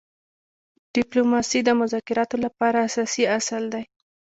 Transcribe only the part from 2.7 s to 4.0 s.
اساسي اصل دی.